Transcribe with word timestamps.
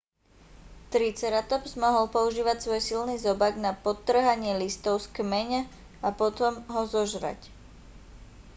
triceratops 0.93 1.71
mohol 1.83 2.05
používať 2.15 2.57
svoj 2.61 2.81
silný 2.89 3.15
zobák 3.25 3.53
na 3.65 3.71
poodtŕhanie 3.83 4.53
listov 4.63 4.95
z 5.05 5.11
kmeň 5.17 5.49
a 6.05 6.09
potom 6.21 6.53
ho 6.73 6.81
zožrať 6.93 7.37